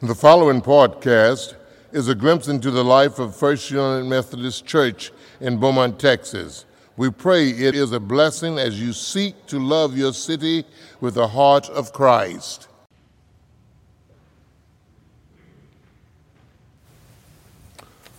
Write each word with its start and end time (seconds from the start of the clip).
The 0.00 0.14
following 0.14 0.60
podcast 0.60 1.56
is 1.90 2.06
a 2.06 2.14
glimpse 2.14 2.46
into 2.46 2.70
the 2.70 2.84
life 2.84 3.18
of 3.18 3.34
First 3.34 3.68
United 3.68 4.04
Methodist 4.04 4.64
Church 4.64 5.10
in 5.40 5.58
Beaumont, 5.58 5.98
Texas. 5.98 6.66
We 6.96 7.10
pray 7.10 7.48
it 7.48 7.74
is 7.74 7.90
a 7.90 7.98
blessing 7.98 8.60
as 8.60 8.80
you 8.80 8.92
seek 8.92 9.46
to 9.48 9.58
love 9.58 9.98
your 9.98 10.12
city 10.12 10.64
with 11.00 11.14
the 11.14 11.26
heart 11.26 11.68
of 11.70 11.92
Christ. 11.92 12.68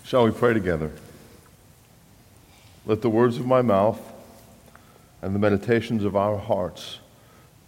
Shall 0.04 0.26
we 0.26 0.32
pray 0.32 0.54
together? 0.54 0.92
Let 2.86 3.02
the 3.02 3.10
words 3.10 3.38
of 3.38 3.46
my 3.46 3.62
mouth 3.62 4.02
and 5.22 5.34
the 5.34 5.40
meditations 5.40 6.04
of 6.04 6.18
our 6.18 6.38
hearts 6.38 6.99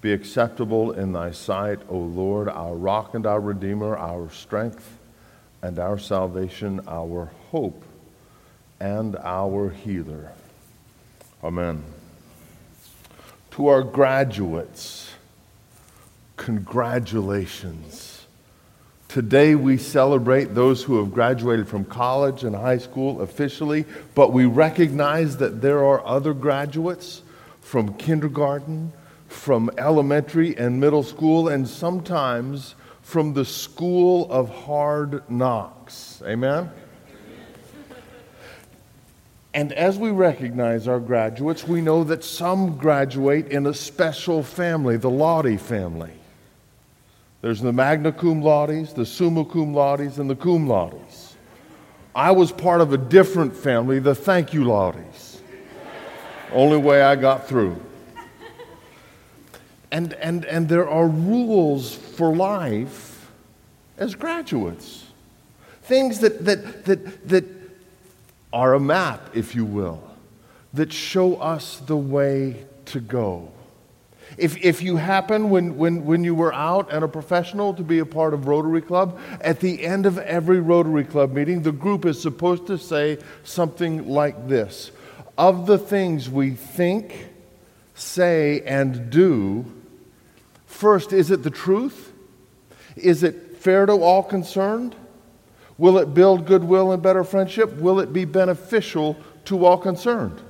be 0.01 0.11
acceptable 0.11 0.91
in 0.91 1.13
thy 1.13 1.31
sight, 1.31 1.79
O 1.87 1.97
Lord, 1.97 2.49
our 2.49 2.73
rock 2.73 3.13
and 3.13 3.25
our 3.25 3.39
redeemer, 3.39 3.95
our 3.95 4.29
strength 4.31 4.97
and 5.61 5.77
our 5.77 5.99
salvation, 5.99 6.81
our 6.87 7.31
hope 7.51 7.83
and 8.79 9.15
our 9.17 9.69
healer. 9.69 10.31
Amen. 11.43 11.83
To 13.51 13.67
our 13.67 13.83
graduates, 13.83 15.13
congratulations. 16.35 18.25
Today 19.07 19.55
we 19.55 19.77
celebrate 19.77 20.55
those 20.55 20.83
who 20.83 20.97
have 20.97 21.13
graduated 21.13 21.67
from 21.67 21.83
college 21.85 22.43
and 22.43 22.55
high 22.55 22.77
school 22.77 23.21
officially, 23.21 23.85
but 24.15 24.31
we 24.31 24.45
recognize 24.45 25.37
that 25.37 25.61
there 25.61 25.83
are 25.83 26.03
other 26.07 26.33
graduates 26.33 27.21
from 27.59 27.93
kindergarten, 27.95 28.93
from 29.31 29.71
elementary 29.77 30.55
and 30.57 30.79
middle 30.79 31.03
school, 31.03 31.47
and 31.47 31.67
sometimes 31.67 32.75
from 33.01 33.33
the 33.33 33.45
school 33.45 34.29
of 34.29 34.49
hard 34.49 35.27
knocks. 35.29 36.21
Amen? 36.25 36.69
And 39.53 39.73
as 39.73 39.97
we 39.97 40.11
recognize 40.11 40.87
our 40.87 40.99
graduates, 40.99 41.67
we 41.67 41.81
know 41.81 42.03
that 42.03 42.23
some 42.23 42.77
graduate 42.77 43.47
in 43.47 43.65
a 43.67 43.73
special 43.73 44.43
family, 44.43 44.97
the 44.97 45.09
Laude 45.09 45.59
family. 45.59 46.13
There's 47.41 47.61
the 47.61 47.73
magna 47.73 48.11
cum 48.11 48.41
laudes, 48.41 48.93
the 48.93 49.05
summa 49.05 49.43
cum 49.45 49.73
laudes, 49.73 50.19
and 50.19 50.29
the 50.29 50.35
cum 50.35 50.67
laudes. 50.67 51.35
I 52.13 52.31
was 52.31 52.51
part 52.51 52.81
of 52.81 52.93
a 52.93 52.97
different 52.97 53.55
family, 53.55 53.99
the 53.99 54.13
thank 54.13 54.53
you 54.53 54.65
laudes. 54.65 55.41
Only 56.53 56.77
way 56.77 57.01
I 57.01 57.15
got 57.15 57.47
through. 57.47 57.81
And, 59.91 60.13
and, 60.13 60.45
and 60.45 60.69
there 60.69 60.87
are 60.87 61.07
rules 61.07 61.93
for 61.93 62.35
life 62.35 63.29
as 63.97 64.15
graduates. 64.15 65.05
Things 65.83 66.19
that, 66.19 66.45
that, 66.45 66.85
that, 66.85 67.27
that 67.27 67.45
are 68.53 68.73
a 68.73 68.79
map, 68.79 69.35
if 69.35 69.53
you 69.53 69.65
will, 69.65 70.01
that 70.73 70.93
show 70.93 71.35
us 71.35 71.77
the 71.77 71.97
way 71.97 72.65
to 72.85 72.99
go. 72.99 73.51
If, 74.37 74.63
if 74.63 74.81
you 74.81 74.95
happen, 74.95 75.49
when, 75.49 75.77
when, 75.77 76.05
when 76.05 76.23
you 76.23 76.33
were 76.33 76.53
out 76.53 76.91
and 76.91 77.03
a 77.03 77.07
professional, 77.07 77.73
to 77.73 77.83
be 77.83 77.99
a 77.99 78.05
part 78.05 78.33
of 78.33 78.47
Rotary 78.47 78.81
Club, 78.81 79.19
at 79.41 79.59
the 79.59 79.83
end 79.83 80.05
of 80.05 80.17
every 80.19 80.61
Rotary 80.61 81.03
Club 81.03 81.33
meeting, 81.33 81.63
the 81.63 81.73
group 81.73 82.05
is 82.05 82.21
supposed 82.21 82.67
to 82.67 82.77
say 82.77 83.17
something 83.43 84.07
like 84.07 84.47
this 84.47 84.91
Of 85.37 85.65
the 85.65 85.77
things 85.77 86.29
we 86.29 86.51
think, 86.51 87.27
say, 87.93 88.61
and 88.61 89.09
do, 89.09 89.65
First, 90.81 91.13
is 91.13 91.29
it 91.29 91.43
the 91.43 91.51
truth? 91.51 92.11
Is 92.95 93.21
it 93.21 93.57
fair 93.57 93.85
to 93.85 93.91
all 93.91 94.23
concerned? 94.23 94.95
Will 95.77 95.99
it 95.99 96.15
build 96.15 96.47
goodwill 96.47 96.91
and 96.91 97.03
better 97.03 97.23
friendship? 97.23 97.71
Will 97.73 97.99
it 97.99 98.11
be 98.11 98.25
beneficial 98.25 99.15
to 99.45 99.63
all 99.63 99.77
concerned? 99.77 100.41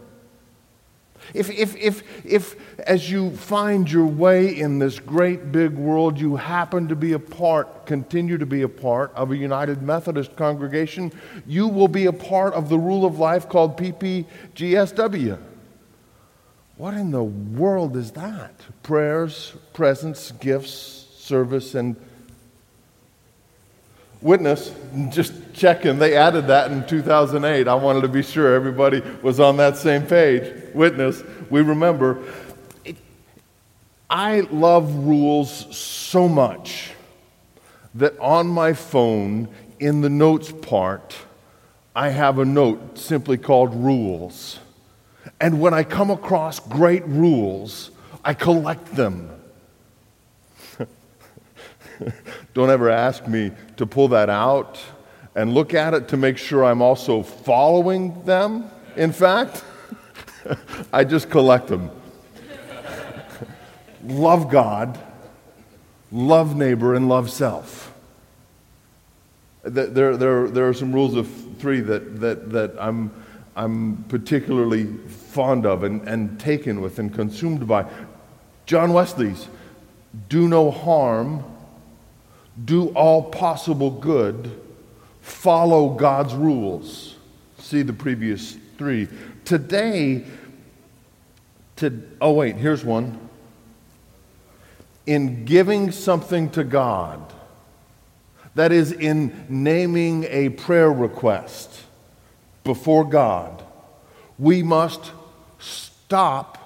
If, 1.34 1.50
if, 1.50 1.75
if, 1.75 2.25
if, 2.25 2.56
as 2.80 3.12
you 3.12 3.36
find 3.36 3.92
your 3.92 4.06
way 4.06 4.58
in 4.58 4.80
this 4.80 5.00
great 5.00 5.52
big 5.52 5.74
world, 5.74 6.18
you 6.18 6.38
happen 6.38 6.88
to 6.88 6.96
be 6.96 7.12
a 7.12 7.19
part, 7.19 7.86
continue 7.86 8.38
to 8.38 8.46
be 8.46 8.62
a 8.62 8.69
part 8.69 9.12
of 9.16 9.31
a 9.31 9.36
United 9.36 9.81
Methodist 9.81 10.38
congregation, 10.38 11.12
you 11.46 11.68
will 11.68 11.90
be 11.90 12.06
a 12.06 12.13
part 12.13 12.53
of 12.53 12.69
the 12.69 12.80
rule 12.80 13.03
of 13.03 13.19
life 13.19 13.50
called 13.50 13.75
PPGSW. 13.75 15.50
What 16.81 16.96
in 16.96 17.12
the 17.12 17.24
world 17.24 17.96
is 17.96 18.09
that? 18.14 18.56
Prayers, 18.81 19.53
presence, 19.72 20.31
gifts, 20.31 20.72
service, 21.19 21.75
and 21.75 21.96
witness. 24.19 24.74
Just 25.09 25.53
checking. 25.53 26.00
They 26.00 26.18
added 26.18 26.47
that 26.47 26.72
in 26.72 26.88
2008. 26.88 27.68
I 27.68 27.75
wanted 27.75 28.02
to 28.02 28.08
be 28.08 28.24
sure 28.24 28.56
everybody 28.56 29.03
was 29.22 29.40
on 29.40 29.58
that 29.58 29.78
same 29.78 30.08
page. 30.08 30.74
Witness. 30.74 31.22
We 31.52 31.62
remember. 31.62 32.18
I 34.09 34.40
love 34.40 34.92
rules 35.06 35.78
so 35.78 36.28
much 36.28 36.94
that 37.94 38.18
on 38.18 38.48
my 38.48 38.74
phone, 38.74 39.50
in 39.80 40.02
the 40.02 40.09
notes 40.09 40.52
part, 40.52 41.16
I 41.96 42.09
have 42.09 42.40
a 42.40 42.46
note 42.46 42.98
simply 42.98 43.38
called 43.38 43.75
rules. 43.75 44.58
And 45.41 45.59
when 45.59 45.74
I 45.74 45.84
come 45.84 46.12
across 46.12 46.59
great 46.59 47.03
rules, 47.07 47.90
I 48.24 48.35
collect 48.35 48.96
them. 48.96 49.28
Don't 52.53 52.69
ever 52.69 52.91
ask 52.91 53.28
me 53.28 53.51
to 53.78 53.88
pull 53.88 54.09
that 54.09 54.30
out 54.30 54.80
and 55.34 55.51
look 55.51 55.74
at 55.74 55.96
it 55.96 56.09
to 56.09 56.18
make 56.18 56.38
sure 56.38 56.63
I'm 56.63 56.84
also 56.84 57.24
following 57.24 58.24
them. 58.24 58.69
In 58.96 59.12
fact, 59.12 59.63
I 60.94 61.03
just 61.03 61.31
collect 61.31 61.68
them. 61.69 61.90
love 64.03 64.47
God, 64.47 65.00
love 66.12 66.56
neighbor, 66.56 66.94
and 66.94 67.09
love 67.09 67.31
self. 67.31 67.91
There, 69.63 70.16
there, 70.16 70.47
there 70.47 70.69
are 70.69 70.74
some 70.75 70.94
rules 70.94 71.16
of 71.16 71.28
three 71.57 71.80
that, 71.80 72.19
that, 72.19 72.51
that 72.51 72.75
I'm 72.78 73.12
I'm 73.56 74.06
particularly 74.07 74.85
fond 74.85 75.66
of 75.66 75.84
and, 75.84 76.07
and 76.07 76.39
taken 76.39 76.81
with 76.81 77.00
and 77.00 77.13
consumed 77.13 77.67
by. 77.67 77.85
John 78.66 78.94
Wesley's 78.94 79.47
do 80.29 80.47
no 80.47 80.72
harm, 80.72 81.44
do 82.63 82.89
all 82.89 83.23
possible 83.23 83.91
good, 83.91 84.51
follow 85.22 85.89
God's 85.89 86.34
rules. 86.34 87.16
See 87.57 87.81
the 87.81 87.94
previous 87.94 88.57
three. 88.78 89.07
Today, 89.45 90.25
to, 91.78 92.03
oh, 92.19 92.33
wait, 92.33 92.56
here's 92.56 92.83
one. 92.83 93.18
In 95.06 95.45
giving 95.45 95.91
something 95.91 96.50
to 96.51 96.63
God, 96.63 97.33
that 98.56 98.72
is, 98.72 98.91
in 98.91 99.45
naming 99.50 100.25
a 100.25 100.50
prayer 100.50 100.91
request 100.91 101.83
before 102.64 103.04
God, 103.06 103.64
we 104.38 104.64
must 104.64 105.12
stop 105.60 106.58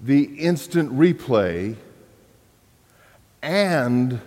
the 0.00 0.24
instant 0.38 0.92
replay 0.92 1.76
and 3.40 4.20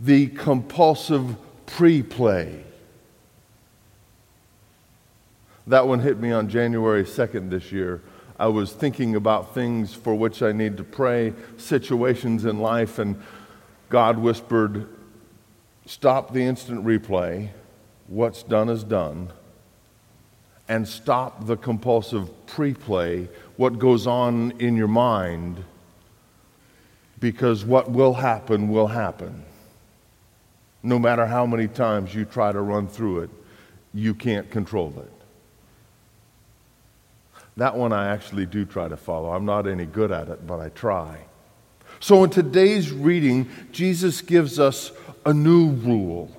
the 0.00 0.28
compulsive 0.28 1.36
pre 1.66 2.02
play. 2.02 2.62
That 5.66 5.88
one 5.88 6.00
hit 6.00 6.18
me 6.20 6.30
on 6.30 6.48
January 6.48 7.04
2nd 7.04 7.50
this 7.50 7.72
year. 7.72 8.00
I 8.38 8.46
was 8.48 8.72
thinking 8.72 9.16
about 9.16 9.54
things 9.54 9.94
for 9.94 10.14
which 10.14 10.42
I 10.42 10.52
need 10.52 10.76
to 10.76 10.84
pray, 10.84 11.32
situations 11.56 12.44
in 12.44 12.60
life, 12.60 12.98
and 12.98 13.20
God 13.88 14.18
whispered, 14.18 14.88
Stop 15.86 16.32
the 16.32 16.42
instant 16.42 16.84
replay. 16.84 17.50
What's 18.08 18.42
done 18.42 18.68
is 18.68 18.84
done 18.84 19.32
and 20.68 20.86
stop 20.86 21.46
the 21.46 21.56
compulsive 21.56 22.28
pre 22.46 22.74
play, 22.74 23.28
what 23.56 23.78
goes 23.78 24.06
on 24.06 24.52
in 24.58 24.76
your 24.76 24.88
mind, 24.88 25.62
because 27.18 27.64
what 27.64 27.90
will 27.90 28.14
happen 28.14 28.68
will 28.68 28.88
happen. 28.88 29.44
No 30.82 30.98
matter 30.98 31.26
how 31.26 31.46
many 31.46 31.68
times 31.68 32.14
you 32.14 32.24
try 32.24 32.52
to 32.52 32.60
run 32.60 32.88
through 32.88 33.20
it, 33.20 33.30
you 33.94 34.14
can't 34.14 34.50
control 34.50 34.92
it. 34.98 35.12
That 37.56 37.76
one 37.76 37.92
I 37.92 38.08
actually 38.08 38.46
do 38.46 38.64
try 38.64 38.88
to 38.88 38.96
follow. 38.96 39.30
I'm 39.30 39.46
not 39.46 39.66
any 39.66 39.86
good 39.86 40.12
at 40.12 40.28
it, 40.28 40.46
but 40.46 40.60
I 40.60 40.68
try. 40.70 41.18
So 42.00 42.22
in 42.24 42.30
today's 42.30 42.92
reading, 42.92 43.48
Jesus 43.72 44.20
gives 44.20 44.60
us 44.60 44.92
a 45.24 45.32
new 45.32 45.70
rule. 45.70 46.30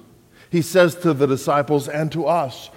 He 0.51 0.61
says 0.61 0.95
to 0.95 1.13
the 1.13 1.25
disciples 1.25 1.89
and 1.89 2.11
to 2.11 2.27
us, 2.27 2.69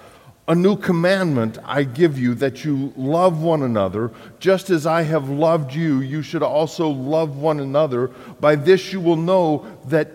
a 0.47 0.55
new 0.55 0.75
commandment 0.75 1.57
I 1.63 1.83
give 1.83 2.17
you 2.17 2.33
that 2.35 2.65
you 2.65 2.93
love 2.97 3.41
one 3.41 3.61
another. 3.61 4.11
Just 4.39 4.69
as 4.69 4.85
I 4.85 5.03
have 5.03 5.29
loved 5.29 5.73
you, 5.73 5.99
you 5.99 6.21
should 6.21 6.43
also 6.43 6.89
love 6.89 7.37
one 7.37 7.59
another. 7.59 8.07
By 8.39 8.55
this 8.55 8.91
you 8.91 8.99
will 8.99 9.17
know 9.17 9.65
that 9.85 10.11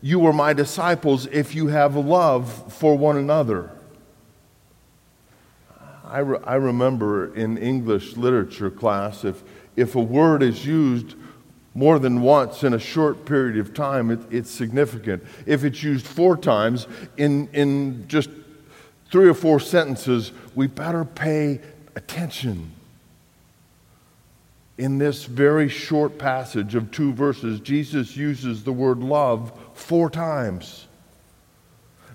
you 0.00 0.24
are 0.26 0.32
my 0.32 0.52
disciples 0.52 1.26
if 1.26 1.54
you 1.54 1.68
have 1.68 1.96
love 1.96 2.72
for 2.72 2.96
one 2.96 3.16
another. 3.16 3.70
I, 6.04 6.20
re- 6.20 6.40
I 6.44 6.54
remember 6.54 7.34
in 7.34 7.58
English 7.58 8.16
literature 8.16 8.70
class, 8.70 9.24
if, 9.24 9.42
if 9.76 9.94
a 9.94 10.00
word 10.00 10.42
is 10.42 10.64
used 10.64 11.14
more 11.74 11.98
than 11.98 12.22
once 12.22 12.64
in 12.64 12.72
a 12.72 12.78
short 12.78 13.26
period 13.26 13.58
of 13.58 13.74
time, 13.74 14.10
it, 14.10 14.20
it's 14.30 14.50
significant. 14.50 15.22
If 15.44 15.64
it's 15.64 15.82
used 15.82 16.06
four 16.06 16.36
times 16.36 16.86
in, 17.16 17.48
in 17.52 18.08
just 18.08 18.30
three 19.10 19.28
or 19.28 19.34
four 19.34 19.60
sentences, 19.60 20.32
we 20.54 20.66
better 20.66 21.04
pay 21.04 21.60
attention. 21.94 22.72
In 24.76 24.98
this 24.98 25.24
very 25.24 25.68
short 25.68 26.18
passage 26.18 26.74
of 26.74 26.90
two 26.90 27.12
verses, 27.12 27.60
Jesus 27.60 28.16
uses 28.16 28.62
the 28.62 28.72
word 28.72 28.98
love 28.98 29.52
four 29.74 30.08
times. 30.08 30.86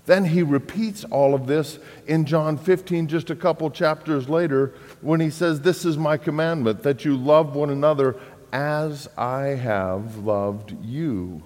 Then 0.05 0.25
he 0.25 0.43
repeats 0.43 1.05
all 1.05 1.33
of 1.33 1.47
this 1.47 1.79
in 2.07 2.25
John 2.25 2.57
15, 2.57 3.07
just 3.07 3.29
a 3.29 3.35
couple 3.35 3.69
chapters 3.71 4.27
later, 4.27 4.73
when 5.01 5.19
he 5.19 5.29
says, 5.29 5.61
This 5.61 5.85
is 5.85 5.97
my 5.97 6.17
commandment, 6.17 6.83
that 6.83 7.05
you 7.05 7.15
love 7.15 7.55
one 7.55 7.69
another 7.69 8.17
as 8.51 9.09
I 9.17 9.47
have 9.47 10.17
loved 10.17 10.75
you. 10.83 11.41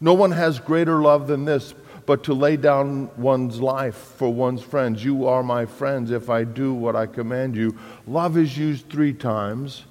No 0.00 0.14
one 0.14 0.32
has 0.32 0.58
greater 0.58 1.00
love 1.00 1.28
than 1.28 1.44
this, 1.44 1.74
but 2.06 2.22
to 2.24 2.32
lay 2.32 2.56
down 2.56 3.10
one's 3.16 3.60
life 3.60 3.96
for 3.96 4.32
one's 4.32 4.62
friends. 4.62 5.04
You 5.04 5.26
are 5.26 5.42
my 5.42 5.66
friends 5.66 6.12
if 6.12 6.30
I 6.30 6.44
do 6.44 6.72
what 6.72 6.94
I 6.94 7.06
command 7.06 7.56
you. 7.56 7.76
Love 8.06 8.38
is 8.38 8.56
used 8.56 8.88
three 8.88 9.12
times, 9.12 9.84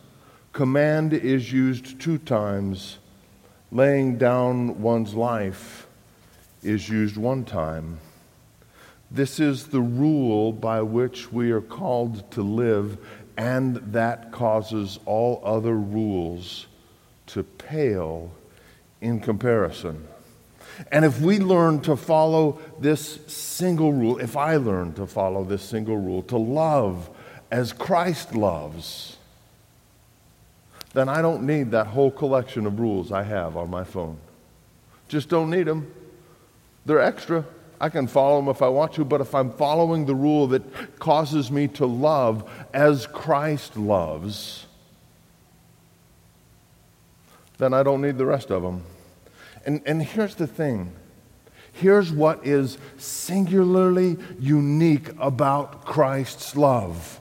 command 0.54 1.14
is 1.14 1.52
used 1.52 2.00
two 2.00 2.18
times, 2.18 2.98
laying 3.72 4.18
down 4.18 4.82
one's 4.82 5.14
life 5.14 5.88
is 6.64 6.88
used 6.88 7.18
one 7.18 7.44
time. 7.44 8.00
This 9.12 9.40
is 9.40 9.68
the 9.68 9.82
rule 9.82 10.52
by 10.52 10.82
which 10.82 11.32
we 11.32 11.52
are 11.52 11.62
called 11.62 12.32
to 12.32 12.42
live, 12.42 12.98
and 13.38 13.76
that 13.94 14.32
causes 14.32 15.00
all 15.06 15.42
other 15.44 15.76
rules 15.76 16.68
to 17.28 17.44
pale 17.44 18.32
in 19.02 19.20
comparison. 19.20 20.08
And 20.92 21.06
if 21.06 21.22
we 21.22 21.40
learn 21.40 21.82
to 21.82 21.96
follow 21.96 22.60
this 22.80 23.20
single 23.28 23.94
rule, 23.94 24.20
if 24.20 24.36
I 24.36 24.58
learn 24.58 24.94
to 24.94 25.08
follow 25.08 25.44
this 25.44 25.64
single 25.64 25.98
rule, 25.98 26.22
to 26.24 26.38
love 26.38 27.10
as 27.52 27.72
Christ 27.72 28.36
loves, 28.36 29.18
then 30.94 31.10
I 31.10 31.22
don't 31.22 31.44
need 31.44 31.72
that 31.72 31.88
whole 31.88 32.12
collection 32.12 32.66
of 32.66 32.80
rules 32.80 33.12
I 33.12 33.24
have 33.24 33.58
on 33.58 33.70
my 33.70 33.84
phone. 33.84 34.18
Just 35.08 35.30
don't 35.30 35.50
need 35.50 35.64
them. 35.64 35.92
They're 36.86 37.02
extra. 37.02 37.46
I 37.80 37.90
can 37.90 38.08
follow 38.08 38.38
them 38.38 38.50
if 38.50 38.62
I 38.62 38.70
want 38.70 38.94
to, 38.94 39.06
but 39.06 39.22
if 39.22 39.36
I'm 39.36 39.52
following 39.52 40.06
the 40.06 40.16
rule 40.16 40.48
that 40.48 41.00
causes 41.00 41.52
me 41.52 41.68
to 41.70 41.86
love 41.86 42.50
as 42.74 43.06
Christ 43.08 43.76
loves, 43.78 44.66
then 47.58 47.74
I 47.74 47.84
don't 47.84 48.02
need 48.02 48.18
the 48.18 48.26
rest 48.26 48.52
of 48.52 48.64
them. 48.64 48.84
And, 49.66 49.82
and 49.86 50.02
here's 50.02 50.36
the 50.36 50.48
thing 50.48 50.94
here's 51.74 52.10
what 52.12 52.46
is 52.48 52.78
singularly 52.98 54.18
unique 54.40 55.10
about 55.20 55.84
Christ's 55.84 56.56
love 56.56 57.20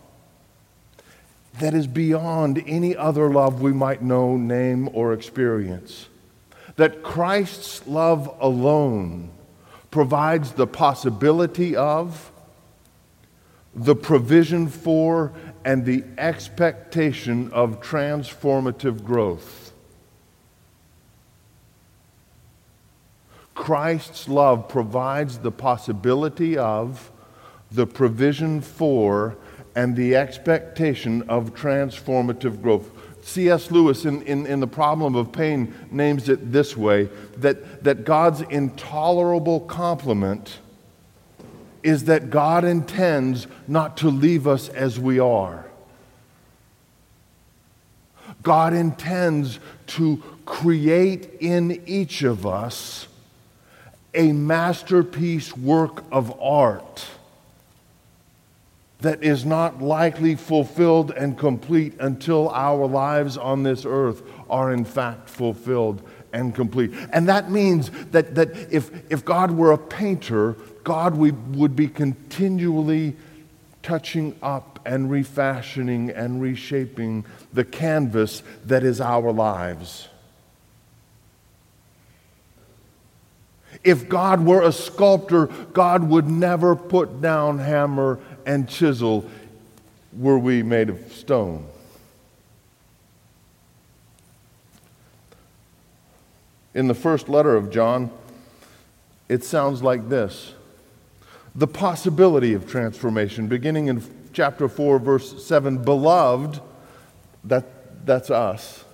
that 1.61 1.75
is 1.75 1.87
beyond 1.87 2.63
any 2.67 2.97
other 2.97 3.31
love 3.31 3.61
we 3.61 3.73
might 3.73 4.03
know, 4.03 4.37
name, 4.37 4.89
or 4.93 5.13
experience. 5.13 6.09
That 6.77 7.03
Christ's 7.03 7.87
love 7.87 8.35
alone 8.41 9.31
provides 9.91 10.53
the 10.53 10.67
possibility 10.67 11.77
of, 11.77 12.33
the 13.75 13.95
provision 13.95 14.67
for, 14.69 15.33
and 15.65 15.85
the 15.85 16.05
expectation 16.19 17.53
of 17.53 17.81
transformative 17.81 19.05
growth. 19.05 19.64
Christ's 23.55 24.29
love 24.29 24.69
provides 24.69 25.39
the 25.39 25.53
possibility 25.53 26.59
of, 26.59 27.11
the 27.71 27.87
provision 27.87 28.61
for, 28.61 29.37
and 29.77 29.97
the 29.97 30.17
expectation 30.17 31.23
of 31.29 31.55
transformative 31.55 32.63
growth. 32.63 32.91
C.S. 33.23 33.71
Lewis, 33.71 34.05
in, 34.05 34.23
in, 34.23 34.47
in, 34.47 34.61
The 34.61 34.67
Problem 34.67 35.15
of 35.15 35.33
Pain, 35.33 35.75
names 35.91 36.29
it 36.29 36.53
this 36.53 36.77
way 36.77 37.09
that, 37.39 37.83
that 37.83 38.05
God's 38.05 38.43
intolerable 38.43 39.61
compliment 39.61 40.59
is 41.83 42.05
that 42.05 42.31
God 42.31 42.65
intends 42.65 43.47
not 43.67 43.97
to 43.99 44.09
leave 44.09 44.47
us 44.47 44.69
as 44.69 44.99
we 44.99 45.19
are. 45.19 45.67
God 48.43 48.75
intends 48.75 49.59
to 49.89 50.23
create 50.45 51.31
in 51.41 51.83
each 51.87 52.23
of 52.23 52.47
us 52.47 53.09
a 54.15 54.33
masterpiece 54.33 55.57
work 55.57 56.05
of 56.13 56.41
art 56.41 57.07
that 59.01 59.23
is 59.23 59.45
not 59.45 59.83
likely 59.83 60.35
fulfilled 60.35 61.11
and 61.11 61.37
complete 61.37 61.95
until 62.01 62.49
our 62.51 62.87
lives 62.87 63.37
on 63.37 63.63
this 63.63 63.85
earth 63.85 64.23
are 64.49 64.73
in 64.73 64.85
fact 64.85 65.29
fulfilled 65.29 66.03
and 66.33 66.55
complete. 66.55 66.93
And 67.13 67.29
that 67.29 67.51
means 67.51 67.91
that, 68.13 68.35
that 68.35 68.73
if, 68.73 68.91
if 69.11 69.25
God 69.25 69.51
were 69.51 69.73
a 69.73 69.79
painter, 69.79 70.57
God 70.83 71.17
we, 71.17 71.31
would 71.31 71.77
be 71.77 71.87
continually 71.87 73.17
touching 73.83 74.35
up 74.43 74.81
and 74.87 75.11
refashioning 75.11 76.11
and 76.11 76.41
reshaping 76.41 77.25
the 77.53 77.65
canvas 77.65 78.43
that 78.65 78.83
is 78.83 79.01
our 79.01 79.33
lives. 79.33 80.09
If 83.85 84.09
God 84.09 84.45
were 84.45 84.63
a 84.63 84.73
sculptor, 84.73 85.47
God 85.73 86.03
would 86.09 86.29
never 86.29 86.75
put 86.75 87.21
down 87.21 87.59
hammer 87.59 88.19
and 88.47 88.69
chisel 88.69 89.31
were 90.13 90.39
we 90.39 90.63
made 90.63 90.89
of 90.89 91.13
stone. 91.13 91.67
In 96.73 96.89
the 96.89 96.95
first 96.95 97.29
letter 97.29 97.55
of 97.55 97.71
John, 97.71 98.11
it 99.29 99.45
sounds 99.45 99.83
like 99.83 100.09
this 100.09 100.55
the 101.55 101.67
possibility 101.69 102.53
of 102.55 102.69
transformation, 102.69 103.47
beginning 103.47 103.87
in 103.87 104.03
chapter 104.33 104.69
4, 104.69 104.99
verse 104.99 105.45
7 105.45 105.85
Beloved, 105.85 106.61
that, 107.45 108.07
that's 108.07 108.31
us. 108.31 108.85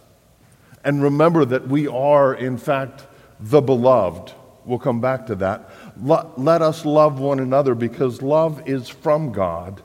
And 0.84 1.02
remember 1.02 1.44
that 1.46 1.68
we 1.68 1.86
are, 1.86 2.34
in 2.34 2.58
fact, 2.58 3.04
the 3.38 3.62
beloved. 3.62 4.34
We'll 4.64 4.78
come 4.78 5.00
back 5.00 5.26
to 5.26 5.34
that. 5.36 5.70
Let 6.00 6.62
us 6.62 6.84
love 6.84 7.18
one 7.18 7.40
another 7.40 7.74
because 7.74 8.22
love 8.22 8.68
is 8.68 8.88
from 8.88 9.32
God. 9.32 9.82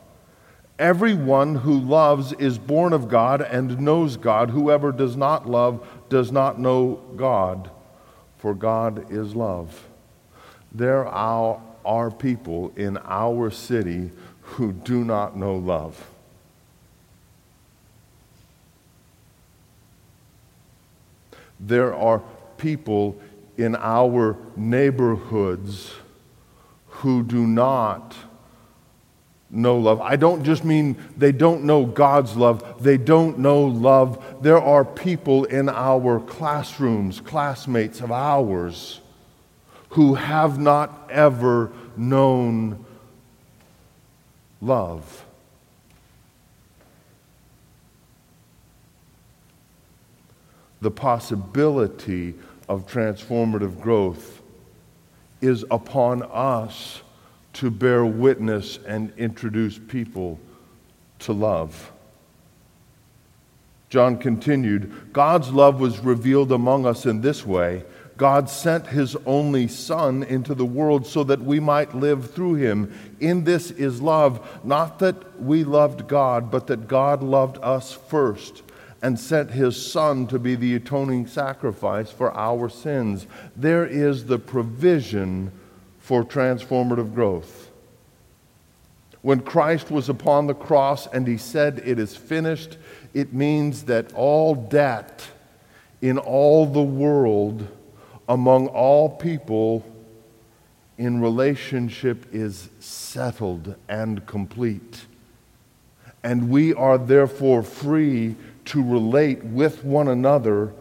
Everyone 0.78 1.56
who 1.56 1.80
loves 1.80 2.34
is 2.34 2.58
born 2.58 2.92
of 2.92 3.08
God 3.08 3.42
and 3.42 3.80
knows 3.80 4.18
God. 4.18 4.50
Whoever 4.50 4.92
does 4.92 5.16
not 5.16 5.50
love 5.50 5.88
does 6.10 6.32
not 6.34 6.60
know 6.60 7.02
God, 7.16 7.70
for 8.38 8.54
God 8.54 9.10
is 9.10 9.34
love. 9.36 9.88
There 10.74 11.08
are, 11.08 11.62
people 12.12 12.74
in 12.76 12.98
our 13.06 13.50
city 13.50 14.12
who 14.42 14.74
do 14.74 15.06
not 15.06 15.38
know 15.38 15.56
love. 15.56 16.10
There 21.58 21.96
are 21.96 22.22
people 22.58 23.18
in 23.58 23.76
our 23.76 24.38
neighborhoods 24.56 25.94
who 26.88 27.24
do 27.24 27.46
not 27.46 28.16
know 29.50 29.78
love. 29.78 30.02
I 30.02 30.16
don't 30.16 30.44
just 30.44 30.66
mean 30.66 30.98
they 31.18 31.32
don't 31.32 31.64
know 31.64 31.86
God's 31.86 32.36
love, 32.36 32.84
they 32.84 32.98
don't 32.98 33.40
know 33.40 33.62
love. 33.62 34.24
There 34.42 34.62
are 34.62 34.84
people 34.84 35.46
in 35.46 35.70
our 35.70 36.20
classrooms, 36.20 37.22
classmates 37.22 38.02
of 38.02 38.12
ours, 38.12 39.02
who 39.90 40.16
have 40.16 40.60
not 40.60 41.10
ever 41.12 41.72
known 41.96 42.86
love. 44.62 45.26
The 50.82 50.92
possibility 50.92 52.36
of 52.68 52.88
transformative 52.88 53.80
growth 53.82 54.42
is 55.42 55.66
upon 55.70 56.24
us 56.24 57.02
to 57.54 57.70
bear 57.70 58.06
witness 58.06 58.80
and 58.86 59.14
introduce 59.18 59.78
people 59.78 60.40
to 61.20 61.34
love. 61.34 61.92
John 63.90 64.18
continued 64.18 65.14
God's 65.14 65.52
love 65.52 65.80
was 65.80 66.00
revealed 66.00 66.52
among 66.52 66.86
us 66.86 67.06
in 67.06 67.22
this 67.22 67.46
way 67.46 67.84
God 68.18 68.50
sent 68.50 68.88
his 68.88 69.16
only 69.26 69.68
Son 69.68 70.24
into 70.24 70.56
the 70.56 70.66
world 70.66 71.06
so 71.06 71.24
that 71.26 71.42
we 71.42 71.60
might 71.60 71.94
live 71.94 72.32
through 72.32 72.56
him. 72.56 72.94
In 73.20 73.44
this 73.44 73.72
is 73.72 74.02
love, 74.02 74.48
not 74.64 75.00
that 75.00 75.42
we 75.42 75.66
loved 75.66 76.08
God, 76.08 76.50
but 76.50 76.68
that 76.68 76.88
God 76.88 77.22
loved 77.22 77.58
us 77.62 77.92
first 77.92 78.64
and 79.06 79.20
sent 79.20 79.52
his 79.52 79.78
Son 79.78 80.26
to 80.26 80.40
be 80.40 80.56
the 80.56 80.74
atoning 80.74 81.28
sacrifice 81.28 82.10
for 82.10 82.36
our 82.36 82.68
sins. 82.68 83.28
There 83.56 83.86
is 83.86 84.26
the 84.26 84.40
provision 84.40 85.52
for 86.00 86.24
transformative 86.24 87.14
growth. 87.14 87.70
When 89.22 89.42
Christ 89.42 89.92
was 89.92 90.10
upon 90.10 90.48
the 90.48 90.56
cross 90.56 91.06
and 91.06 91.28
he 91.28 91.38
said, 91.38 91.84
It 91.86 92.00
is 92.00 92.18
finished, 92.18 92.80
it 93.14 93.32
means 93.32 93.84
that 93.84 94.12
all 94.14 94.56
debt 94.56 95.30
in 96.02 96.18
all 96.18 96.66
the 96.66 96.82
world, 96.82 97.68
among 98.28 98.70
all 98.70 99.08
people, 99.08 99.86
in 100.98 101.22
relationship 101.22 102.26
is 102.34 102.70
settled 102.80 103.76
and 103.88 104.26
complete. 104.26 105.06
And 106.24 106.50
we 106.50 106.74
are 106.74 106.98
therefore 106.98 107.62
free 107.62 108.36
to 108.66 108.84
relate 108.84 109.44
with 109.44 109.84
one 109.84 110.08
another 110.08 110.74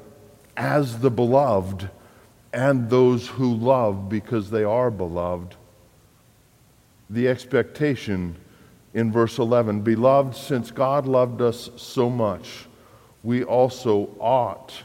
as 0.56 0.98
the 1.00 1.10
beloved 1.10 1.88
and 2.52 2.88
those 2.88 3.28
who 3.28 3.54
love 3.54 4.08
because 4.08 4.50
they 4.50 4.64
are 4.64 4.90
beloved 4.90 5.56
the 7.10 7.28
expectation 7.28 8.36
in 8.92 9.12
verse 9.12 9.38
11 9.38 9.80
Beloved, 9.80 10.34
since 10.36 10.70
God 10.70 11.06
loved 11.06 11.40
us 11.40 11.70
so 11.76 12.08
much, 12.08 12.66
we 13.22 13.42
also 13.42 14.10
ought 14.18 14.82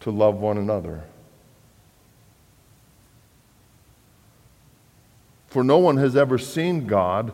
to 0.00 0.10
love 0.10 0.36
one 0.36 0.58
another. 0.58 1.02
For 5.48 5.64
no 5.64 5.78
one 5.78 5.96
has 5.96 6.14
ever 6.14 6.38
seen 6.38 6.86
God. 6.86 7.32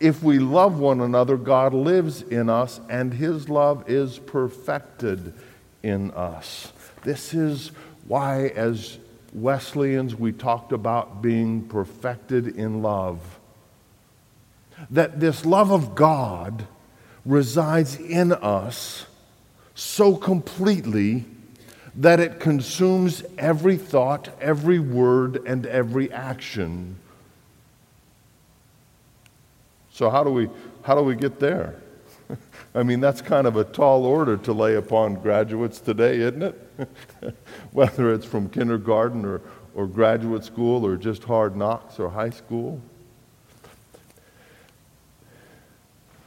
If 0.00 0.22
we 0.22 0.38
love 0.38 0.78
one 0.78 1.00
another, 1.00 1.36
God 1.36 1.72
lives 1.72 2.22
in 2.22 2.50
us, 2.50 2.80
and 2.88 3.14
his 3.14 3.48
love 3.48 3.88
is 3.88 4.18
perfected 4.18 5.32
in 5.82 6.10
us. 6.12 6.72
This 7.04 7.32
is 7.34 7.70
why, 8.06 8.48
as 8.48 8.98
Wesleyans, 9.32 10.14
we 10.14 10.32
talked 10.32 10.72
about 10.72 11.22
being 11.22 11.66
perfected 11.68 12.48
in 12.56 12.82
love. 12.82 13.20
That 14.90 15.20
this 15.20 15.46
love 15.46 15.70
of 15.70 15.94
God 15.94 16.66
resides 17.24 17.96
in 17.96 18.32
us 18.32 19.06
so 19.74 20.16
completely 20.16 21.24
that 21.96 22.20
it 22.20 22.40
consumes 22.40 23.22
every 23.38 23.76
thought, 23.76 24.28
every 24.40 24.78
word, 24.78 25.36
and 25.46 25.64
every 25.66 26.10
action. 26.12 26.96
So, 29.94 30.10
how 30.10 30.24
do 30.24 30.30
we, 30.30 30.50
how 30.82 30.96
do 30.96 31.02
we 31.02 31.14
get 31.14 31.38
there? 31.38 31.76
I 32.74 32.82
mean, 32.82 32.98
that's 32.98 33.22
kind 33.22 33.46
of 33.46 33.54
a 33.54 33.62
tall 33.62 34.04
order 34.04 34.36
to 34.38 34.52
lay 34.52 34.74
upon 34.74 35.14
graduates 35.14 35.78
today, 35.78 36.16
isn't 36.16 36.42
it? 36.42 36.68
Whether 37.70 38.12
it's 38.12 38.26
from 38.26 38.48
kindergarten 38.48 39.24
or, 39.24 39.40
or 39.72 39.86
graduate 39.86 40.42
school 40.42 40.84
or 40.84 40.96
just 40.96 41.22
hard 41.22 41.54
knocks 41.54 42.00
or 42.00 42.10
high 42.10 42.30
school. 42.30 42.82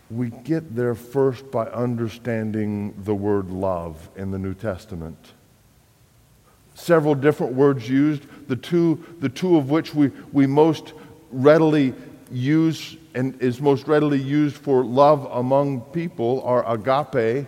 We 0.10 0.30
get 0.30 0.74
there 0.74 0.96
first 0.96 1.52
by 1.52 1.66
understanding 1.66 2.94
the 3.04 3.16
word 3.16 3.50
love 3.50 4.08
in 4.16 4.32
the 4.32 4.40
New 4.40 4.54
Testament. 4.54 5.34
Several 6.74 7.16
different 7.16 7.52
words 7.52 7.90
used, 7.90 8.24
the 8.48 8.56
two, 8.56 9.04
the 9.20 9.28
two 9.28 9.58
of 9.58 9.70
which 9.70 9.94
we, 9.94 10.12
we 10.32 10.48
most 10.48 10.94
readily 11.34 11.94
use 12.32 12.96
and 13.18 13.42
is 13.42 13.60
most 13.60 13.88
readily 13.88 14.22
used 14.22 14.56
for 14.56 14.86
love 14.86 15.28
among 15.32 15.82
people 15.82 16.40
are 16.44 16.64
agape, 16.72 17.48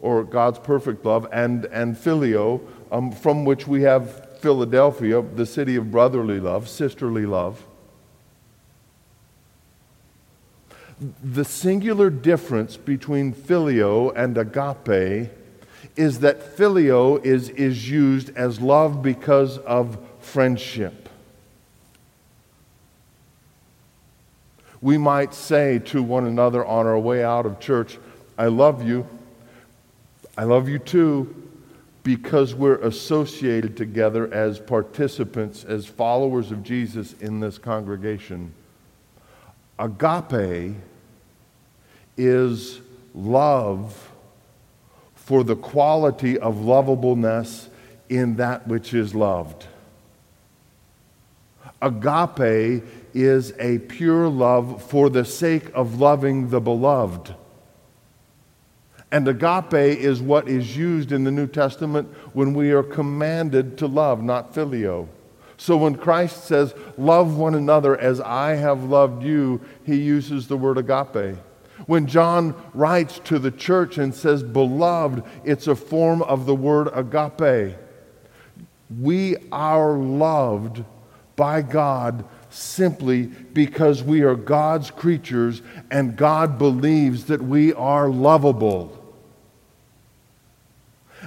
or 0.00 0.24
God's 0.24 0.58
perfect 0.58 1.04
love, 1.04 1.28
and, 1.32 1.66
and 1.66 1.94
phileo, 1.94 2.60
um, 2.90 3.12
from 3.12 3.44
which 3.44 3.68
we 3.68 3.82
have 3.82 4.40
Philadelphia, 4.40 5.22
the 5.22 5.46
city 5.46 5.76
of 5.76 5.92
brotherly 5.92 6.40
love, 6.40 6.68
sisterly 6.68 7.24
love. 7.24 7.64
The 11.22 11.44
singular 11.44 12.10
difference 12.10 12.76
between 12.76 13.32
phileo 13.32 14.12
and 14.16 14.36
agape 14.36 15.30
is 15.94 16.18
that 16.18 16.56
phileo 16.56 17.24
is, 17.24 17.50
is 17.50 17.88
used 17.88 18.36
as 18.36 18.60
love 18.60 19.02
because 19.02 19.58
of 19.58 19.98
friendship. 20.18 21.05
We 24.86 24.96
might 24.96 25.34
say 25.34 25.80
to 25.80 26.00
one 26.00 26.28
another 26.28 26.64
on 26.64 26.86
our 26.86 26.96
way 26.96 27.24
out 27.24 27.44
of 27.44 27.58
church, 27.58 27.98
I 28.38 28.46
love 28.46 28.86
you. 28.86 29.04
I 30.38 30.44
love 30.44 30.68
you 30.68 30.78
too, 30.78 31.50
because 32.04 32.54
we're 32.54 32.76
associated 32.76 33.76
together 33.76 34.32
as 34.32 34.60
participants, 34.60 35.64
as 35.64 35.86
followers 35.86 36.52
of 36.52 36.62
Jesus 36.62 37.14
in 37.14 37.40
this 37.40 37.58
congregation. 37.58 38.54
Agape 39.76 40.76
is 42.16 42.80
love 43.12 44.12
for 45.16 45.42
the 45.42 45.56
quality 45.56 46.38
of 46.38 46.58
lovableness 46.58 47.70
in 48.08 48.36
that 48.36 48.68
which 48.68 48.94
is 48.94 49.16
loved. 49.16 49.66
Agape 51.82 52.84
is 53.16 53.54
a 53.58 53.78
pure 53.78 54.28
love 54.28 54.82
for 54.82 55.08
the 55.08 55.24
sake 55.24 55.70
of 55.74 55.98
loving 55.98 56.50
the 56.50 56.60
beloved. 56.60 57.34
And 59.10 59.26
agape 59.26 59.72
is 59.72 60.20
what 60.20 60.48
is 60.48 60.76
used 60.76 61.12
in 61.12 61.24
the 61.24 61.30
New 61.30 61.46
Testament 61.46 62.08
when 62.34 62.52
we 62.52 62.72
are 62.72 62.82
commanded 62.82 63.78
to 63.78 63.86
love, 63.86 64.22
not 64.22 64.52
phileo. 64.52 65.08
So 65.56 65.78
when 65.78 65.94
Christ 65.94 66.44
says, 66.44 66.74
Love 66.98 67.38
one 67.38 67.54
another 67.54 67.96
as 67.96 68.20
I 68.20 68.56
have 68.56 68.84
loved 68.84 69.22
you, 69.22 69.62
he 69.84 69.96
uses 69.96 70.46
the 70.46 70.56
word 70.58 70.76
agape. 70.76 71.38
When 71.86 72.06
John 72.06 72.54
writes 72.74 73.20
to 73.24 73.38
the 73.38 73.50
church 73.50 73.96
and 73.96 74.14
says, 74.14 74.42
Beloved, 74.42 75.24
it's 75.44 75.68
a 75.68 75.76
form 75.76 76.20
of 76.22 76.44
the 76.44 76.54
word 76.54 76.90
agape. 76.92 77.76
We 79.00 79.36
are 79.50 79.92
loved 79.92 80.84
by 81.36 81.62
God 81.62 82.24
simply 82.50 83.26
because 83.26 84.02
we 84.02 84.22
are 84.22 84.36
God's 84.36 84.90
creatures 84.90 85.62
and 85.90 86.16
God 86.16 86.58
believes 86.58 87.26
that 87.26 87.42
we 87.42 87.72
are 87.72 88.08
lovable. 88.08 89.02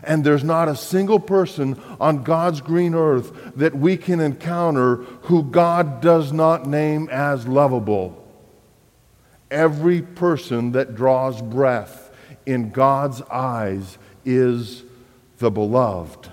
And 0.03 0.23
there's 0.23 0.43
not 0.43 0.67
a 0.67 0.75
single 0.75 1.19
person 1.19 1.79
on 1.99 2.23
God's 2.23 2.61
green 2.61 2.95
earth 2.95 3.31
that 3.55 3.75
we 3.75 3.97
can 3.97 4.19
encounter 4.19 4.97
who 5.23 5.43
God 5.43 6.01
does 6.01 6.31
not 6.31 6.65
name 6.65 7.09
as 7.11 7.47
lovable. 7.47 8.15
Every 9.51 10.01
person 10.01 10.73
that 10.73 10.95
draws 10.95 11.41
breath 11.41 12.11
in 12.45 12.71
God's 12.71 13.21
eyes 13.23 13.97
is 14.23 14.83
the 15.39 15.49
beloved. 15.49 16.29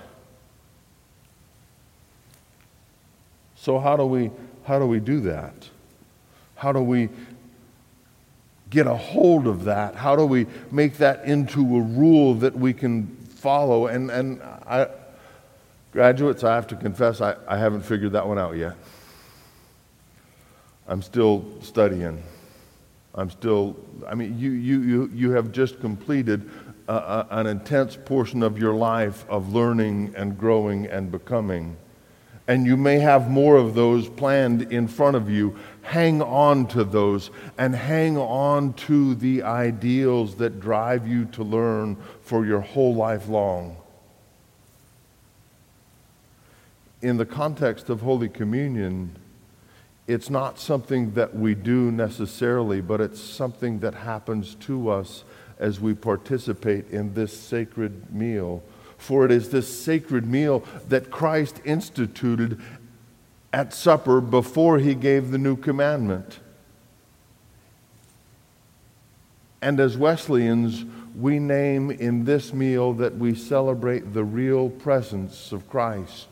So, 3.55 3.79
how 3.79 3.97
do 3.97 4.05
we 4.05 4.31
how 4.67 4.79
do 4.79 4.85
we 4.85 4.99
do 4.99 5.21
that? 5.21 5.69
How 6.55 6.73
do 6.73 6.81
we 6.81 7.07
get 8.69 8.85
a 8.85 8.95
hold 8.95 9.47
of 9.47 9.63
that? 9.63 9.95
How 9.95 10.17
do 10.17 10.25
we 10.25 10.45
make 10.71 10.97
that 10.97 11.23
into 11.23 11.61
a 11.61 11.79
rule 11.79 12.33
that 12.33 12.53
we 12.53 12.73
can 12.73 13.07
follow? 13.07 13.87
And, 13.87 14.11
and 14.11 14.41
I, 14.41 14.89
graduates, 15.93 16.43
I 16.43 16.53
have 16.53 16.67
to 16.67 16.75
confess, 16.75 17.21
I, 17.21 17.37
I 17.47 17.57
haven't 17.57 17.83
figured 17.83 18.11
that 18.11 18.27
one 18.27 18.37
out 18.37 18.57
yet. 18.57 18.75
I'm 20.85 21.01
still 21.01 21.45
studying. 21.61 22.21
I'm 23.15 23.29
still, 23.29 23.77
I 24.05 24.15
mean, 24.15 24.37
you, 24.37 24.51
you, 24.51 24.81
you, 24.81 25.11
you 25.13 25.31
have 25.31 25.53
just 25.53 25.79
completed 25.79 26.49
a, 26.89 26.93
a, 26.93 27.27
an 27.31 27.47
intense 27.47 27.95
portion 27.95 28.43
of 28.43 28.59
your 28.59 28.73
life 28.73 29.25
of 29.29 29.53
learning 29.53 30.13
and 30.17 30.37
growing 30.37 30.87
and 30.87 31.09
becoming 31.09 31.77
and 32.47 32.65
you 32.65 32.77
may 32.77 32.99
have 32.99 33.29
more 33.29 33.57
of 33.57 33.73
those 33.73 34.07
planned 34.07 34.71
in 34.71 34.87
front 34.87 35.15
of 35.15 35.29
you. 35.29 35.57
Hang 35.81 36.21
on 36.21 36.67
to 36.67 36.83
those 36.83 37.29
and 37.57 37.75
hang 37.75 38.17
on 38.17 38.73
to 38.73 39.15
the 39.15 39.43
ideals 39.43 40.35
that 40.35 40.59
drive 40.59 41.07
you 41.07 41.25
to 41.25 41.43
learn 41.43 41.97
for 42.21 42.45
your 42.45 42.61
whole 42.61 42.95
life 42.95 43.27
long. 43.27 43.77
In 47.01 47.17
the 47.17 47.25
context 47.25 47.89
of 47.89 48.01
Holy 48.01 48.29
Communion, 48.29 49.15
it's 50.07 50.29
not 50.29 50.57
something 50.57 51.13
that 51.13 51.35
we 51.35 51.53
do 51.53 51.91
necessarily, 51.91 52.79
but 52.79 53.01
it's 53.01 53.19
something 53.19 53.79
that 53.79 53.93
happens 53.93 54.55
to 54.55 54.89
us 54.89 55.25
as 55.59 55.79
we 55.79 55.93
participate 55.93 56.89
in 56.89 57.13
this 57.13 57.37
sacred 57.37 58.13
meal. 58.13 58.63
For 58.97 59.25
it 59.25 59.31
is 59.31 59.49
this 59.49 59.67
sacred 59.67 60.25
meal 60.25 60.63
that 60.89 61.11
Christ 61.11 61.61
instituted 61.63 62.59
at 63.53 63.73
supper 63.73 64.19
before 64.19 64.79
he 64.79 64.95
gave 64.95 65.31
the 65.31 65.37
new 65.37 65.55
commandment. 65.55 66.39
And 69.61 69.79
as 69.79 69.97
Wesleyans, 69.97 70.85
we 71.15 71.39
name 71.39 71.89
in 71.89 72.25
this 72.25 72.53
meal 72.53 72.93
that 72.93 73.17
we 73.17 73.33
celebrate 73.33 74.13
the 74.13 74.23
real 74.23 74.69
presence 74.69 75.51
of 75.51 75.67
Christ. 75.69 76.27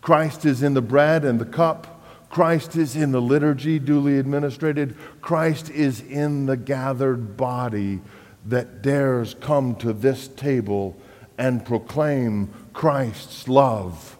Christ 0.00 0.46
is 0.46 0.62
in 0.62 0.72
the 0.72 0.80
bread 0.80 1.24
and 1.24 1.38
the 1.38 1.44
cup. 1.44 2.02
Christ 2.30 2.76
is 2.76 2.96
in 2.96 3.12
the 3.12 3.20
liturgy 3.20 3.78
duly 3.78 4.18
administrated. 4.18 4.96
Christ 5.20 5.68
is 5.68 6.00
in 6.00 6.46
the 6.46 6.56
gathered 6.56 7.36
body 7.36 8.00
that 8.46 8.80
dares 8.80 9.34
come 9.34 9.74
to 9.76 9.92
this 9.92 10.28
table 10.28 10.96
and 11.40 11.64
proclaim 11.64 12.52
Christ's 12.74 13.48
love. 13.48 14.18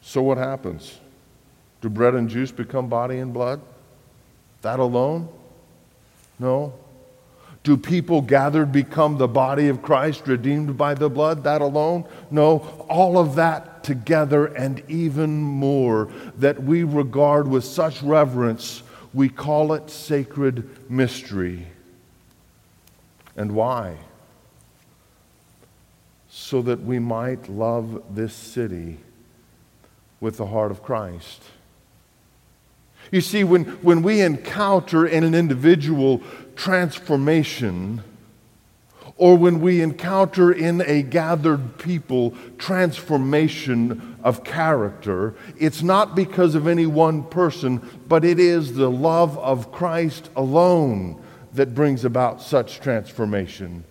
So, 0.00 0.22
what 0.22 0.38
happens? 0.38 1.00
Do 1.80 1.88
bread 1.88 2.14
and 2.14 2.28
juice 2.28 2.52
become 2.52 2.88
body 2.88 3.18
and 3.18 3.34
blood? 3.34 3.60
That 4.62 4.78
alone? 4.78 5.28
No. 6.38 6.72
Do 7.64 7.76
people 7.76 8.22
gathered 8.22 8.70
become 8.70 9.18
the 9.18 9.26
body 9.26 9.66
of 9.66 9.82
Christ, 9.82 10.28
redeemed 10.28 10.78
by 10.78 10.94
the 10.94 11.10
blood? 11.10 11.42
That 11.42 11.62
alone? 11.62 12.04
No. 12.30 12.58
All 12.88 13.18
of 13.18 13.34
that 13.34 13.82
together 13.82 14.46
and 14.46 14.84
even 14.88 15.40
more 15.40 16.12
that 16.38 16.62
we 16.62 16.84
regard 16.84 17.48
with 17.48 17.64
such 17.64 18.02
reverence, 18.02 18.84
we 19.12 19.28
call 19.28 19.72
it 19.72 19.90
sacred 19.90 20.88
mystery. 20.88 21.66
And 23.36 23.52
why? 23.52 23.96
So 26.28 26.62
that 26.62 26.82
we 26.82 26.98
might 26.98 27.48
love 27.48 28.02
this 28.10 28.34
city 28.34 28.98
with 30.20 30.36
the 30.36 30.46
heart 30.46 30.70
of 30.70 30.82
Christ. 30.82 31.42
You 33.10 33.20
see, 33.20 33.44
when, 33.44 33.64
when 33.82 34.02
we 34.02 34.20
encounter 34.20 35.06
in 35.06 35.24
an 35.24 35.34
individual 35.34 36.22
transformation, 36.56 38.02
or 39.16 39.36
when 39.36 39.60
we 39.60 39.82
encounter 39.82 40.52
in 40.52 40.80
a 40.82 41.02
gathered 41.02 41.78
people 41.78 42.34
transformation 42.58 44.16
of 44.22 44.44
character, 44.44 45.34
it's 45.58 45.82
not 45.82 46.14
because 46.14 46.54
of 46.54 46.66
any 46.66 46.86
one 46.86 47.22
person, 47.24 47.86
but 48.08 48.24
it 48.24 48.38
is 48.38 48.74
the 48.74 48.90
love 48.90 49.36
of 49.38 49.72
Christ 49.72 50.30
alone 50.36 51.21
that 51.52 51.74
brings 51.74 52.04
about 52.04 52.40
such 52.40 52.80
transformation. 52.80 53.84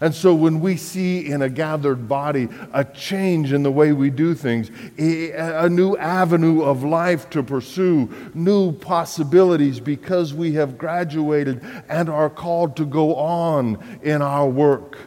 And 0.00 0.14
so 0.14 0.34
when 0.34 0.60
we 0.60 0.76
see 0.76 1.30
in 1.30 1.42
a 1.42 1.48
gathered 1.48 2.08
body 2.08 2.48
a 2.72 2.84
change 2.84 3.52
in 3.52 3.62
the 3.62 3.70
way 3.70 3.92
we 3.92 4.10
do 4.10 4.34
things, 4.34 4.70
a 4.98 5.68
new 5.68 5.96
avenue 5.96 6.62
of 6.62 6.82
life 6.82 7.30
to 7.30 7.42
pursue, 7.42 8.12
new 8.34 8.72
possibilities 8.72 9.78
because 9.78 10.34
we 10.34 10.54
have 10.54 10.78
graduated 10.78 11.64
and 11.88 12.08
are 12.08 12.30
called 12.30 12.76
to 12.76 12.84
go 12.84 13.14
on 13.14 14.00
in 14.02 14.20
our 14.20 14.48
work 14.48 14.98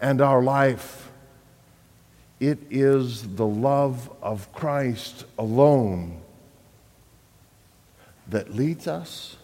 and 0.00 0.20
our 0.20 0.42
life, 0.42 1.10
it 2.38 2.58
is 2.70 3.36
the 3.36 3.46
love 3.46 4.10
of 4.20 4.52
Christ 4.52 5.24
alone 5.38 6.20
that 8.28 8.54
leads 8.54 8.86
us 8.86 9.36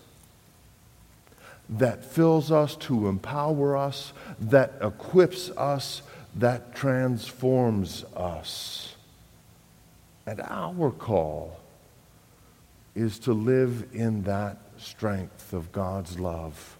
that 1.70 2.04
fills 2.04 2.50
us, 2.50 2.74
to 2.74 3.06
empower 3.06 3.76
us, 3.76 4.12
that 4.40 4.74
equips 4.82 5.50
us, 5.50 6.02
that 6.34 6.74
transforms 6.74 8.04
us. 8.16 8.96
And 10.26 10.40
our 10.40 10.90
call 10.90 11.60
is 12.94 13.18
to 13.20 13.32
live 13.32 13.86
in 13.92 14.24
that 14.24 14.58
strength 14.78 15.52
of 15.52 15.70
God's 15.70 16.18
love. 16.18 16.76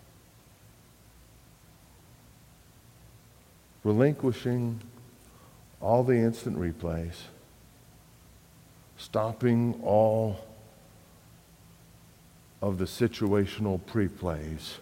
Relinquishing 3.84 4.80
all 5.80 6.02
the 6.02 6.16
instant 6.16 6.58
replays, 6.58 7.14
stopping 8.98 9.80
all 9.82 10.44
of 12.60 12.78
the 12.78 12.84
situational 12.84 13.80
pre 13.86 14.08
plays 14.08 14.78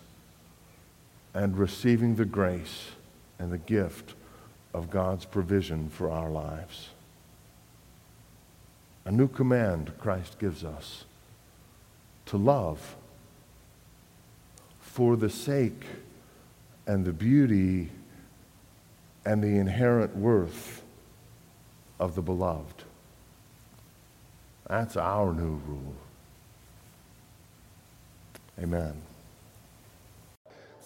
and 1.35 1.57
receiving 1.57 2.17
the 2.17 2.25
grace 2.25 2.91
and 3.39 3.53
the 3.53 3.59
gift 3.59 4.15
of 4.75 4.91
God's 4.91 5.25
provision 5.25 5.89
for 5.89 6.11
our 6.11 6.31
lives. 6.31 6.91
A 9.05 9.11
new 9.11 9.29
command 9.29 9.93
Christ 9.99 10.39
gives 10.39 10.65
us 10.65 11.05
to 12.27 12.37
love 12.37 12.97
for 14.81 15.17
the 15.17 15.31
sake 15.31 15.85
and 16.87 17.05
the 17.05 17.13
beauty 17.13 17.91
and 19.25 19.43
the 19.43 19.59
inherent 19.59 20.17
worth 20.17 20.83
of 21.99 22.15
the 22.15 22.23
beloved. 22.23 22.85
That's 24.69 24.97
our 24.97 25.33
new 25.33 25.61
rule. 25.67 25.95
Amen. 28.61 29.08